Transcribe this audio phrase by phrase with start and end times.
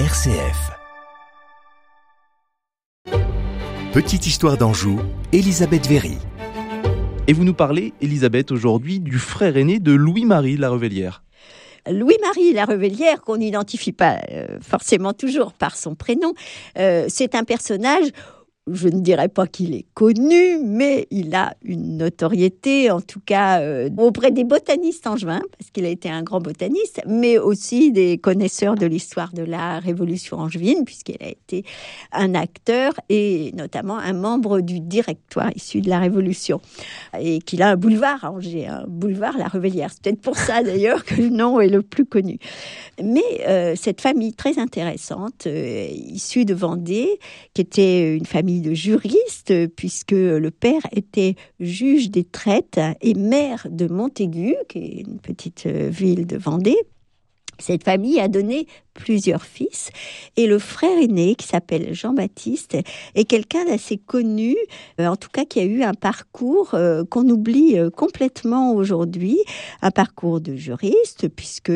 [0.00, 0.72] RCF.
[3.92, 4.98] Petite histoire d'Anjou,
[5.32, 6.18] Elisabeth Véry.
[7.28, 11.22] Et vous nous parlez, Elisabeth, aujourd'hui du frère aîné de Louis-Marie de la Revellière.
[11.88, 16.34] Louis-Marie la Revellière, qu'on n'identifie pas euh, forcément toujours par son prénom,
[16.76, 18.08] euh, c'est un personnage
[18.72, 23.60] je ne dirais pas qu'il est connu, mais il a une notoriété, en tout cas
[23.60, 28.16] euh, auprès des botanistes angevins, parce qu'il a été un grand botaniste, mais aussi des
[28.16, 31.64] connaisseurs de l'histoire de la Révolution angevine, puisqu'il a été
[32.10, 36.62] un acteur et notamment un membre du directoire issu de la Révolution,
[37.20, 39.90] et qu'il a un boulevard à Angers, un boulevard La Revellière.
[39.92, 42.38] C'est peut-être pour ça d'ailleurs que le nom est le plus connu.
[43.02, 47.18] Mais euh, cette famille très intéressante, euh, issue de Vendée,
[47.52, 53.66] qui était une famille de juristes, puisque le père était juge des traites et maire
[53.70, 56.78] de Montaigu, qui est une petite euh, ville de Vendée.
[57.58, 59.90] Cette famille a donné plusieurs fils.
[60.36, 62.78] Et le frère aîné, qui s'appelle Jean-Baptiste,
[63.14, 64.56] est quelqu'un d'assez connu,
[65.00, 69.38] euh, en tout cas qui a eu un parcours euh, qu'on oublie euh, complètement aujourd'hui,
[69.82, 71.72] un parcours de juriste, puisque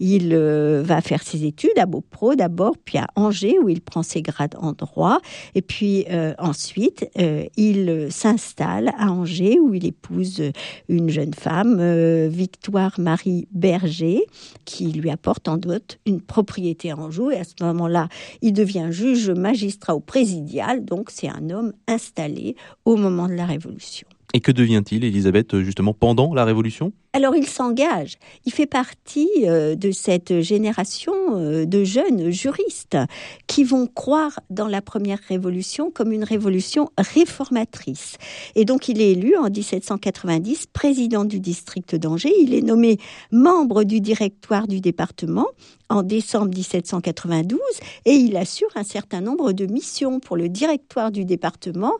[0.00, 4.22] il va faire ses études à Beaupro d'abord, puis à Angers, où il prend ses
[4.22, 5.20] grades en droit,
[5.54, 6.06] et puis
[6.38, 7.08] ensuite,
[7.56, 10.42] il s'installe à Angers, où il épouse
[10.88, 11.80] une jeune femme,
[12.28, 14.24] Victoire Marie Berger,
[14.64, 17.32] qui lui apporte en dot une propriété en Anjou.
[17.32, 18.08] Et à ce moment-là,
[18.42, 20.84] il devient juge magistrat au présidial.
[20.84, 24.06] Donc, c'est un homme installé au moment de la Révolution.
[24.34, 26.92] Et que devient-il, Elisabeth, justement, pendant la Révolution?
[27.12, 32.98] Alors il s'engage, il fait partie euh, de cette génération euh, de jeunes juristes
[33.46, 38.16] qui vont croire dans la première révolution comme une révolution réformatrice.
[38.54, 42.98] Et donc il est élu en 1790 président du district d'Angers, il est nommé
[43.32, 45.46] membre du directoire du département
[45.88, 47.58] en décembre 1792
[48.04, 51.94] et il assure un certain nombre de missions pour le directoire du département,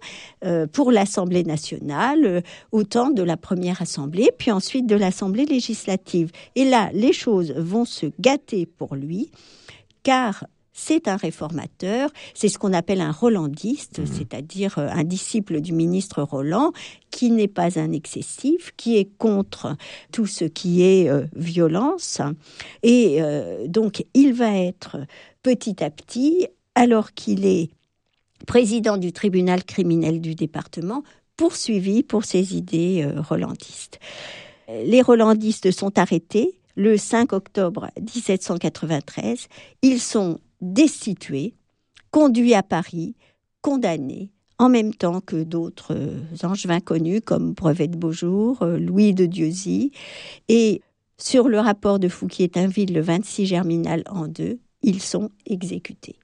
[0.44, 2.42] euh, pour l'Assemblée nationale,
[2.72, 6.30] au temps de la première assemblée, puis ensuite de l'Assemblée législative.
[6.54, 9.30] Et là, les choses vont se gâter pour lui,
[10.02, 10.44] car
[10.78, 14.06] c'est un réformateur, c'est ce qu'on appelle un rolandiste, mmh.
[14.06, 16.72] c'est-à-dire euh, un disciple du ministre Roland,
[17.10, 19.76] qui n'est pas un excessif, qui est contre
[20.12, 22.20] tout ce qui est euh, violence.
[22.84, 24.98] Et euh, donc, il va être
[25.42, 27.70] petit à petit, alors qu'il est
[28.46, 31.02] président du tribunal criminel du département,
[31.36, 33.98] poursuivi pour ses idées rolandistes
[34.68, 39.48] les Rolandistes sont arrêtés le 5 octobre 1793.
[39.82, 41.54] Ils sont destitués,
[42.10, 43.16] conduits à Paris,
[43.62, 45.96] condamnés en même temps que d'autres
[46.42, 49.92] angevins connus comme Brevet de Beaujour, Louis de Dieuzy.
[50.48, 50.82] Et
[51.16, 56.16] sur le rapport de Fouquier-Tinville le 26 germinal en deux, ils sont exécutés.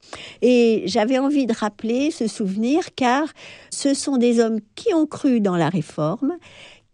[0.43, 3.28] Et j'avais envie de rappeler ce souvenir car
[3.71, 6.34] ce sont des hommes qui ont cru dans la réforme,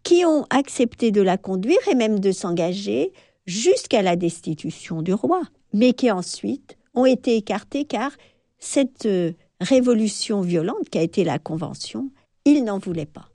[0.03, 3.12] qui ont accepté de la conduire et même de s'engager
[3.47, 8.12] jusqu'à la destitution du roi, mais qui ensuite ont été écartés car
[8.59, 12.11] cette euh, révolution violente qui a été la Convention,
[12.44, 13.28] ils n'en voulaient pas.